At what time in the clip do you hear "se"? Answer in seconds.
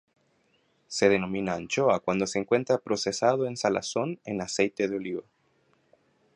0.87-1.09, 2.25-2.39